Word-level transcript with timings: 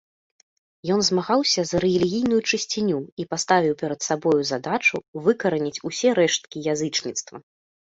Ён 0.95 1.03
змагаўся 1.09 1.65
за 1.73 1.77
рэлігійную 1.85 2.41
чысціню 2.49 2.99
і 3.21 3.29
паставіў 3.37 3.73
перад 3.85 3.99
сабой 4.09 4.41
задачу 4.55 5.07
выкараніць 5.25 5.79
усе 5.95 6.09
рэшткі 6.25 6.69
язычніцтва. 6.77 7.37